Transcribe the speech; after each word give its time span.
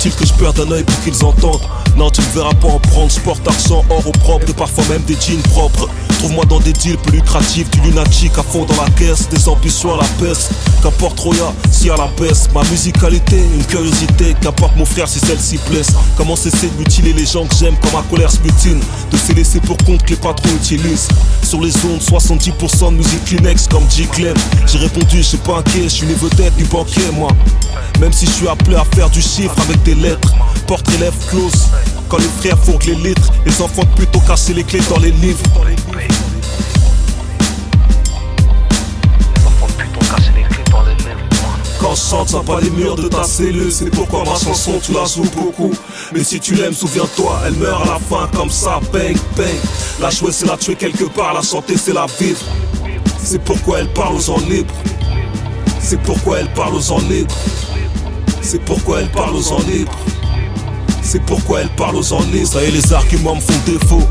Faut-il 0.00 0.16
que 0.16 0.24
je 0.24 0.32
perde 0.32 0.58
un 0.60 0.70
œil 0.72 0.82
pour 0.82 0.98
qu'ils 1.02 1.22
entendent? 1.26 1.60
Non, 1.94 2.08
tu 2.08 2.22
ne 2.22 2.26
verras 2.28 2.54
pas 2.54 2.68
en 2.68 2.78
prendre 2.78 3.10
sport, 3.10 3.36
argent, 3.46 3.84
or 3.90 4.06
au 4.06 4.12
propre, 4.12 4.48
et 4.48 4.54
parfois 4.54 4.82
même 4.88 5.02
des 5.02 5.14
jeans 5.20 5.42
propres. 5.42 5.90
Trouve-moi 6.20 6.44
dans 6.44 6.60
des 6.60 6.74
deals 6.74 6.98
plus 6.98 7.16
lucratifs, 7.16 7.70
du 7.70 7.80
lunatique 7.80 8.36
à 8.36 8.42
fond 8.42 8.66
dans 8.66 8.82
la 8.82 8.90
caisse, 8.90 9.26
des 9.30 9.48
ambitions 9.48 9.94
à 9.94 10.02
la 10.02 10.08
baisse. 10.20 10.50
Qu'importe 10.82 11.18
Roya, 11.18 11.50
si 11.72 11.88
à 11.88 11.96
la 11.96 12.08
baisse, 12.08 12.46
ma 12.54 12.62
musicalité, 12.64 13.38
une 13.38 13.64
curiosité, 13.64 14.36
qu'importe 14.38 14.76
mon 14.76 14.84
frère 14.84 15.08
si 15.08 15.18
celle-ci 15.18 15.58
blesse. 15.70 15.88
Comment 16.18 16.36
cesser 16.36 16.68
de 16.68 16.76
mutiler 16.78 17.14
les 17.14 17.24
gens 17.24 17.46
que 17.46 17.54
j'aime 17.56 17.74
quand 17.80 17.96
ma 17.96 18.02
colère 18.02 18.30
se 18.30 18.38
mutine? 18.40 18.82
De 19.10 19.16
se 19.16 19.32
laisser 19.32 19.60
pour 19.60 19.78
compte 19.78 20.02
que 20.02 20.10
les 20.10 20.16
patrons 20.16 20.50
utilisent. 20.56 21.08
Sur 21.42 21.62
les 21.62 21.74
ondes, 21.86 22.02
70% 22.02 22.90
de 22.90 22.96
musique 22.96 23.24
Kleenex 23.24 23.66
comme 23.68 23.90
J. 23.90 24.06
Clem. 24.06 24.36
J'ai 24.66 24.76
répondu, 24.76 25.16
je 25.16 25.22
suis 25.22 25.38
pas 25.38 25.60
inquiet, 25.60 25.84
je 25.84 25.88
suis 25.88 26.06
une 26.06 26.12
vedette 26.16 26.54
du 26.54 26.64
banquier, 26.64 27.10
moi. 27.14 27.30
Même 27.98 28.12
si 28.12 28.26
je 28.26 28.32
suis 28.32 28.48
appelé 28.48 28.76
à 28.76 28.84
faire 28.94 29.08
du 29.08 29.22
chiffre 29.22 29.58
avec 29.62 29.82
des 29.84 29.94
lettres, 29.94 30.34
portrait 30.66 30.98
lèvres 30.98 31.16
close. 31.30 31.70
Quand 32.10 32.18
les 32.18 32.24
frères 32.24 32.58
fourguent 32.58 32.86
les 32.86 32.96
litres, 32.96 33.32
les 33.46 33.62
enfants 33.62 33.86
plutôt 33.94 34.18
casser 34.18 34.52
les 34.52 34.64
clés 34.64 34.80
dans 34.90 34.98
les 34.98 35.12
livres. 35.12 35.44
Quand 41.80 41.94
je 41.94 42.00
chante, 42.00 42.28
ça 42.30 42.40
pas 42.40 42.60
les 42.60 42.70
murs 42.70 42.96
de 42.96 43.06
ta 43.06 43.22
cellule. 43.22 43.70
C'est 43.70 43.90
pourquoi 43.90 44.24
ma 44.24 44.36
chanson, 44.36 44.80
tu 44.82 44.92
la 44.92 45.04
joues 45.04 45.30
beaucoup. 45.36 45.72
Mais 46.12 46.24
si 46.24 46.40
tu 46.40 46.56
l'aimes, 46.56 46.74
souviens-toi, 46.74 47.42
elle 47.46 47.54
meurt 47.54 47.82
à 47.82 47.92
la 47.92 47.98
fin 48.00 48.28
comme 48.36 48.50
ça, 48.50 48.80
bang, 48.92 49.16
bang. 49.36 49.46
La 50.00 50.10
jouer, 50.10 50.32
c'est 50.32 50.46
la 50.46 50.56
tuer 50.56 50.74
quelque 50.74 51.04
part, 51.04 51.32
la 51.32 51.42
chanter, 51.42 51.76
c'est 51.76 51.94
la 51.94 52.06
vivre. 52.18 52.40
C'est 53.22 53.42
pourquoi 53.44 53.78
elle 53.78 53.92
parle 53.92 54.16
aux 54.16 54.20
gens 54.20 54.40
libres. 54.48 54.74
C'est 55.80 56.00
pourquoi 56.02 56.40
elle 56.40 56.52
parle 56.54 56.74
aux 56.74 56.80
gens 56.80 56.98
libres. 56.98 57.34
C'est 58.42 58.62
pourquoi 58.64 59.00
elle 59.00 59.10
parle 59.10 59.36
aux 59.36 59.42
gens 59.42 59.60
libres. 59.60 59.96
C'est 61.02 61.22
pourquoi 61.24 61.62
elle 61.62 61.68
parle 61.70 61.96
aux 61.96 62.22
libres. 62.32 62.46
Ça 62.46 62.62
y 62.62 62.66
est, 62.66 62.70
les 62.70 62.92
arguments 62.92 63.36
me 63.36 63.40
font 63.40 63.60
défaut. 63.66 64.02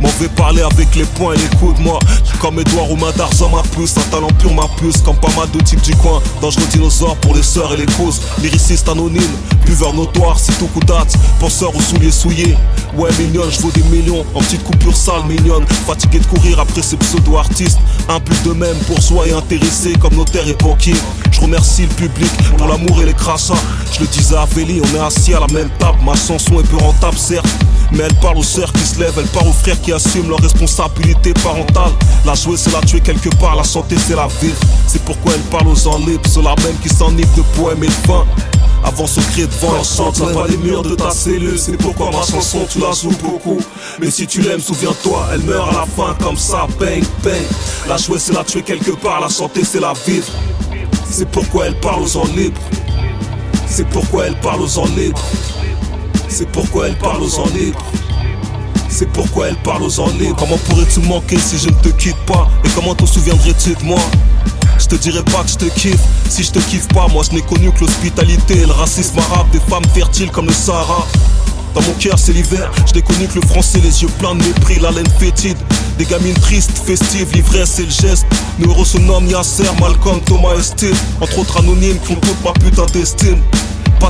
M'en 0.00 0.08
vais 0.20 0.28
parler 0.28 0.62
avec 0.62 0.94
les 0.94 1.04
poings 1.04 1.34
et 1.34 1.38
les 1.38 1.56
coudes, 1.58 1.78
moi. 1.80 1.98
Comme 2.40 2.60
Edouard 2.60 2.90
ou 2.90 2.96
d'argent, 3.16 3.48
ma 3.48 3.62
puce. 3.62 3.96
Un 3.96 4.10
talent 4.10 4.28
pur, 4.38 4.52
ma 4.52 4.68
puce. 4.78 4.98
Comme 4.98 5.16
pas 5.16 5.32
mal 5.36 5.50
de 5.50 5.60
types 5.60 5.80
du 5.82 5.94
coin. 5.96 6.20
Dangereux 6.40 6.66
dinosaure 6.70 7.16
pour 7.16 7.34
les 7.34 7.42
sœurs 7.42 7.72
et 7.74 7.78
les 7.78 7.86
causes. 7.86 8.20
Lyriciste 8.42 8.88
anonyme, 8.88 9.22
buveur 9.64 9.94
notoire, 9.94 10.38
c'est 10.38 10.56
tout 10.58 10.66
coup 10.66 10.80
date. 10.80 11.14
Penseur 11.40 11.74
aux 11.74 11.80
souliers 11.80 12.10
souillés. 12.10 12.56
Ouais, 12.96 13.10
mignonne, 13.18 13.50
je 13.50 13.60
vaux 13.60 13.70
des 13.70 13.82
millions. 13.84 14.24
En 14.34 14.40
petite 14.40 14.64
coupure 14.64 14.96
sale, 14.96 15.24
mignonne. 15.26 15.64
Fatigué 15.86 16.18
de 16.18 16.26
courir 16.26 16.60
après 16.60 16.82
ces 16.82 16.96
pseudo-artistes. 16.96 17.78
Un 18.08 18.20
plus 18.20 18.42
de 18.42 18.52
même, 18.52 18.76
pour 18.86 19.00
soi 19.02 19.26
et 19.26 19.32
intéressé 19.32 19.94
comme 19.94 20.14
notaire 20.14 20.46
et 20.46 20.54
banquier. 20.54 20.94
Je 21.30 21.40
remercie 21.40 21.82
le 21.82 21.88
public 21.88 22.30
pour 22.56 22.68
l'amour 22.68 23.00
et 23.00 23.06
les 23.06 23.14
crachats. 23.14 23.54
Je 23.92 24.00
le 24.00 24.06
disais 24.06 24.36
à 24.36 24.44
Véli, 24.46 24.80
on 24.80 24.96
est 24.96 25.00
assis 25.00 25.34
à 25.34 25.40
la 25.40 25.46
même 25.48 25.70
table. 25.78 25.98
Ma 26.04 26.14
chanson 26.14 26.60
est 26.60 26.68
peu 26.68 26.76
rentable, 26.76 27.16
certes. 27.16 27.46
Mais 27.92 28.04
elle 28.04 28.14
parle 28.16 28.38
aux 28.38 28.42
sœurs 28.42 28.72
qui 28.72 28.82
se 28.82 28.98
lèvent, 28.98 29.14
elle 29.18 29.26
parle 29.28 29.48
aux 29.48 29.52
frères 29.52 29.80
qui 29.80 29.92
assument 29.92 30.28
leur 30.28 30.40
responsabilité 30.40 31.32
parentale. 31.34 31.92
La 32.24 32.34
jouer, 32.34 32.56
c'est 32.56 32.72
la 32.72 32.80
tuer 32.80 33.00
quelque 33.00 33.28
part, 33.36 33.56
la 33.56 33.64
santé, 33.64 33.96
c'est 34.06 34.16
la 34.16 34.26
vivre. 34.40 34.58
C'est 34.86 35.02
pourquoi 35.04 35.34
elle 35.34 35.42
parle 35.42 35.68
aux 35.68 35.76
gens 35.76 35.98
libres, 35.98 36.28
ceux-là 36.28 36.54
même 36.64 36.76
qui 36.82 36.88
s'enivrent 36.88 37.34
de 37.36 37.42
poèmes 37.56 37.84
et 37.84 37.88
de 37.88 38.08
vin. 38.08 38.24
Avant 38.84 39.06
ce 39.06 39.20
cri 39.20 39.46
devant, 39.46 39.74
elle 39.78 39.84
chante, 39.84 40.16
ça 40.16 40.26
pas 40.26 40.46
les 40.46 40.56
murs 40.58 40.82
de 40.82 40.94
ta 40.94 41.10
cellule. 41.10 41.58
C'est 41.58 41.76
pourquoi 41.76 42.10
ma 42.10 42.22
chanson, 42.22 42.66
tu 42.70 42.78
la 42.78 42.92
joues 42.92 43.16
beaucoup. 43.22 43.58
Mais 44.00 44.10
si 44.10 44.26
tu 44.26 44.42
l'aimes, 44.42 44.60
souviens-toi, 44.60 45.28
elle 45.32 45.40
meurt 45.40 45.68
à 45.70 45.80
la 45.80 45.86
fin 45.86 46.14
comme 46.22 46.36
ça, 46.36 46.66
bang, 46.78 47.02
bang. 47.24 47.42
La 47.88 47.96
jouer, 47.96 48.18
c'est 48.18 48.32
la 48.32 48.44
tuer 48.44 48.62
quelque 48.62 48.92
part, 48.92 49.20
la 49.20 49.28
santé, 49.28 49.62
c'est 49.64 49.80
la 49.80 49.92
vivre. 50.06 50.26
C'est 51.10 51.28
pourquoi 51.28 51.66
elle 51.66 51.78
parle 51.80 52.02
aux 52.02 52.06
gens 52.06 52.26
libres. 52.36 52.60
C'est 53.68 53.88
pourquoi 53.88 54.26
elle 54.26 54.38
parle 54.40 54.62
aux 54.62 54.68
gens 54.68 54.86
libres. 54.96 55.20
C'est 56.28 56.48
pourquoi 56.50 56.88
elle 56.88 56.96
parle 56.98 57.22
aux 57.22 57.28
gens 57.28 57.46
libres. 57.54 57.84
C'est 58.88 59.08
pourquoi 59.10 59.48
elle 59.48 59.56
parle 59.56 59.82
aux 59.82 59.90
gens 59.90 60.08
libres. 60.18 60.36
Comment 60.38 60.58
pourrais-tu 60.58 61.00
manquer 61.00 61.38
si 61.38 61.58
je 61.58 61.68
ne 61.68 61.74
te 61.74 61.88
quitte 61.88 62.16
pas? 62.26 62.48
Et 62.64 62.68
comment 62.74 62.94
te 62.94 63.06
souviendrais-tu 63.06 63.74
de 63.74 63.84
moi? 63.84 64.00
Je 64.78 64.86
te 64.86 64.94
dirais 64.96 65.22
pas 65.22 65.42
que 65.42 65.50
je 65.50 65.56
te 65.56 65.64
kiffe 65.64 66.00
si 66.28 66.42
je 66.44 66.52
te 66.52 66.58
kiffe 66.58 66.88
pas. 66.88 67.08
Moi 67.08 67.22
je 67.28 67.34
n'ai 67.34 67.42
connu 67.42 67.72
que 67.72 67.80
l'hospitalité 67.80 68.58
et 68.58 68.66
le 68.66 68.72
racisme 68.72 69.18
arabe 69.18 69.50
des 69.50 69.60
femmes 69.60 69.86
fertiles 69.94 70.30
comme 70.30 70.46
le 70.46 70.52
Sahara. 70.52 71.06
Dans 71.74 71.82
mon 71.82 71.92
cœur 71.98 72.18
c'est 72.18 72.32
l'hiver, 72.32 72.70
je 72.86 72.94
n'ai 72.94 73.02
connu 73.02 73.26
que 73.26 73.38
le 73.38 73.46
français, 73.46 73.80
les 73.82 74.02
yeux 74.02 74.08
pleins 74.18 74.34
de 74.34 74.42
mépris, 74.42 74.78
la 74.80 74.90
laine 74.90 75.08
fétide. 75.18 75.58
Des 75.98 76.04
gamines 76.04 76.34
tristes, 76.34 76.78
festives, 76.84 77.32
l'ivresse 77.34 77.78
et 77.78 77.84
le 77.84 77.90
geste. 77.90 78.26
Nos 78.58 78.74
Yasser, 79.28 79.64
Malcolm, 79.80 80.20
Thomas 80.20 80.54
et. 80.82 80.92
Entre 81.20 81.38
autres 81.38 81.58
anonymes 81.58 81.98
qui 82.00 82.12
ont 82.12 82.16
toute 82.16 82.44
ma 82.44 82.52
putain 82.52 82.86
d'estime. 82.92 83.40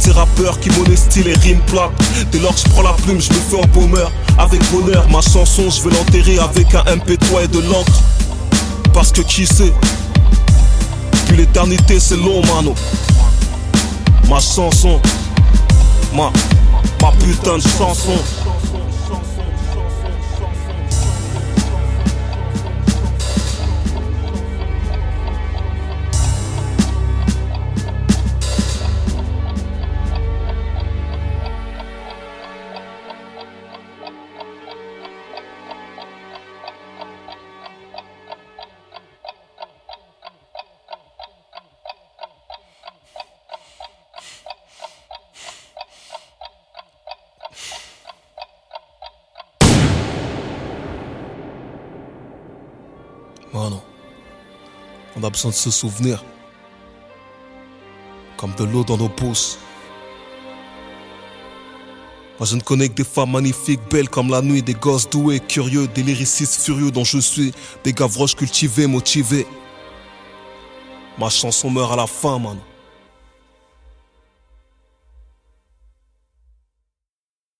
Ces 0.00 0.10
rappeurs 0.10 0.58
qui 0.58 0.68
monestient 0.70 1.22
les 1.22 1.34
rimes 1.34 1.60
plates. 1.68 1.92
Dès 2.32 2.40
lors 2.40 2.52
que 2.52 2.60
je 2.60 2.68
prends 2.70 2.82
la 2.82 2.92
plume, 2.92 3.20
je 3.20 3.28
me 3.28 3.38
fais 3.38 3.56
en 3.56 3.68
paumeur. 3.68 4.10
Avec 4.36 4.60
bonheur, 4.72 5.08
ma 5.08 5.20
chanson, 5.20 5.70
je 5.70 5.80
vais 5.80 5.94
l'enterrer 5.94 6.40
avec 6.40 6.74
un 6.74 6.82
MP3 6.96 7.44
et 7.44 7.46
de 7.46 7.60
l'encre. 7.60 8.02
Parce 8.92 9.12
que 9.12 9.20
qui 9.20 9.46
sait? 9.46 9.72
Puis 11.26 11.36
l'éternité 11.36 12.00
c'est 12.00 12.16
long, 12.16 12.42
mano. 12.52 12.74
Ma 14.28 14.40
chanson, 14.40 15.00
ma, 16.12 16.32
ma 17.00 17.12
putain 17.12 17.58
de 17.58 17.62
chanson. 17.62 18.18
Mano, 53.52 53.82
on 55.14 55.22
a 55.22 55.30
besoin 55.30 55.50
de 55.50 55.56
se 55.56 55.70
souvenir. 55.70 56.24
Comme 58.36 58.54
de 58.54 58.64
l'eau 58.64 58.82
dans 58.82 58.96
nos 58.96 59.10
pouces. 59.10 59.58
Moi 62.38 62.46
je 62.46 62.56
ne 62.56 62.60
connais 62.60 62.88
que 62.88 62.94
des 62.94 63.04
femmes 63.04 63.32
magnifiques, 63.32 63.80
belles 63.90 64.08
comme 64.08 64.30
la 64.30 64.40
nuit, 64.40 64.62
des 64.62 64.74
gosses 64.74 65.08
doués, 65.08 65.38
curieux, 65.38 65.86
des 65.86 66.02
lyricistes 66.02 66.62
furieux 66.62 66.90
dont 66.90 67.04
je 67.04 67.18
suis, 67.18 67.52
des 67.84 67.92
gavroches 67.92 68.34
cultivés, 68.34 68.86
motivés. 68.86 69.46
Ma 71.18 71.28
chanson 71.28 71.70
meurt 71.70 71.92
à 71.92 71.96
la 71.96 72.06
fin, 72.06 72.38
man. 72.38 72.58